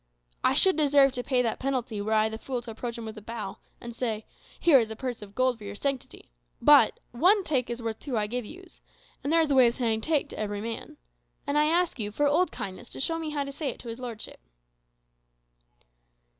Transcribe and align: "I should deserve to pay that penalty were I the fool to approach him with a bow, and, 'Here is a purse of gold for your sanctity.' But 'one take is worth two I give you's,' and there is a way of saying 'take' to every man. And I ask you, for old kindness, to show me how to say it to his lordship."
"I 0.43 0.55
should 0.55 0.77
deserve 0.77 1.11
to 1.11 1.23
pay 1.23 1.43
that 1.43 1.59
penalty 1.59 2.01
were 2.01 2.11
I 2.13 2.27
the 2.27 2.39
fool 2.39 2.63
to 2.63 2.71
approach 2.71 2.97
him 2.97 3.05
with 3.05 3.19
a 3.19 3.21
bow, 3.21 3.59
and, 3.79 3.95
'Here 4.59 4.79
is 4.79 4.89
a 4.89 4.95
purse 4.95 5.21
of 5.21 5.35
gold 5.35 5.59
for 5.59 5.63
your 5.63 5.75
sanctity.' 5.75 6.31
But 6.59 6.99
'one 7.11 7.43
take 7.43 7.69
is 7.69 7.83
worth 7.83 7.99
two 7.99 8.17
I 8.17 8.25
give 8.25 8.43
you's,' 8.43 8.81
and 9.23 9.31
there 9.31 9.41
is 9.41 9.51
a 9.51 9.55
way 9.55 9.67
of 9.67 9.75
saying 9.75 10.01
'take' 10.01 10.29
to 10.29 10.39
every 10.39 10.59
man. 10.59 10.97
And 11.45 11.55
I 11.55 11.65
ask 11.65 11.99
you, 11.99 12.09
for 12.11 12.25
old 12.27 12.51
kindness, 12.51 12.89
to 12.89 12.99
show 12.99 13.19
me 13.19 13.29
how 13.29 13.43
to 13.43 13.51
say 13.51 13.69
it 13.69 13.77
to 13.81 13.89
his 13.89 13.99
lordship." 13.99 14.39